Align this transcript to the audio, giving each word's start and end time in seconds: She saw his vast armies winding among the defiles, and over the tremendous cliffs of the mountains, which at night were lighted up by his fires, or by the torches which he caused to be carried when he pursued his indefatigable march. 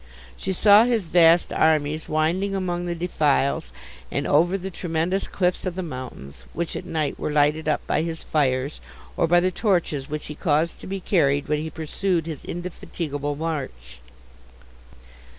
She 0.35 0.51
saw 0.51 0.83
his 0.85 1.09
vast 1.09 1.53
armies 1.53 2.09
winding 2.09 2.55
among 2.55 2.87
the 2.87 2.95
defiles, 2.95 3.71
and 4.11 4.25
over 4.25 4.57
the 4.57 4.71
tremendous 4.71 5.27
cliffs 5.27 5.63
of 5.63 5.75
the 5.75 5.83
mountains, 5.83 6.43
which 6.53 6.75
at 6.75 6.85
night 6.87 7.19
were 7.19 7.29
lighted 7.31 7.69
up 7.69 7.85
by 7.85 8.01
his 8.01 8.23
fires, 8.23 8.81
or 9.15 9.27
by 9.27 9.39
the 9.39 9.51
torches 9.51 10.09
which 10.09 10.25
he 10.25 10.33
caused 10.33 10.79
to 10.79 10.87
be 10.87 10.99
carried 10.99 11.47
when 11.47 11.59
he 11.61 11.69
pursued 11.69 12.25
his 12.25 12.43
indefatigable 12.43 13.35
march. 13.35 14.01